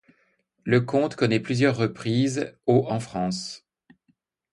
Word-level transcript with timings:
Le 0.63 0.81
conte 0.81 1.15
connaît 1.15 1.39
plusieurs 1.39 1.77
reprises 1.77 2.57
aux 2.65 2.87
en 2.89 2.99
France. 2.99 3.67